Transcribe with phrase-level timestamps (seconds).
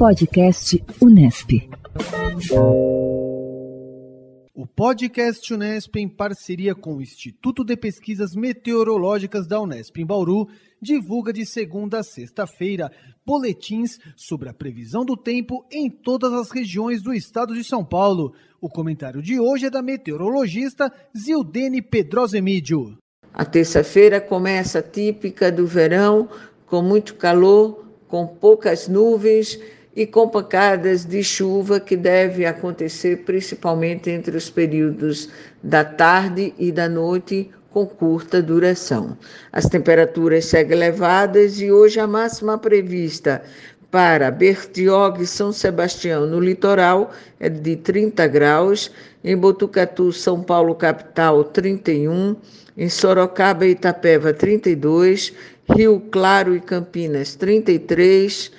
[0.00, 1.68] Podcast Unesp.
[4.54, 10.48] O podcast Unesp, em parceria com o Instituto de Pesquisas Meteorológicas da Unesp em Bauru,
[10.80, 12.90] divulga de segunda a sexta-feira
[13.26, 18.32] boletins sobre a previsão do tempo em todas as regiões do estado de São Paulo.
[18.58, 22.96] O comentário de hoje é da meteorologista Zildene Pedrosemídio.
[23.34, 26.26] A terça-feira começa típica do verão,
[26.64, 29.60] com muito calor, com poucas nuvens
[30.00, 35.28] e com pancadas de chuva que deve acontecer principalmente entre os períodos
[35.62, 39.14] da tarde e da noite com curta duração.
[39.52, 43.42] As temperaturas seguem elevadas e hoje a máxima prevista
[43.90, 48.90] para Bertioga e São Sebastião no litoral é de 30 graus,
[49.22, 52.36] em Botucatu, São Paulo capital 31,
[52.74, 55.34] em Sorocaba e Itapeva 32,
[55.76, 58.50] Rio Claro e Campinas 33,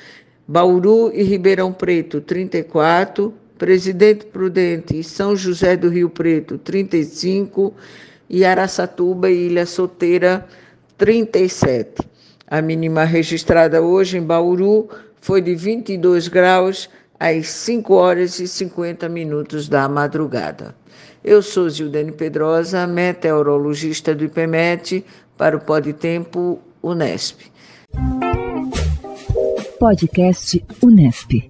[0.48, 7.74] Bauru e Ribeirão Preto, 34, Presidente Prudente e São José do Rio Preto, 35,
[8.30, 10.48] e Araçatuba e Ilha Solteira,
[10.98, 12.02] 37.
[12.48, 14.90] A mínima registrada hoje em Bauru
[15.20, 16.90] foi de 22 graus
[17.20, 20.74] às 5 horas e 50 minutos da madrugada.
[21.24, 25.06] Eu sou Zildene Pedrosa, meteorologista do IPMET,
[25.38, 27.42] para o Pode Tempo Unesp.
[29.82, 31.50] Podcast Unesp.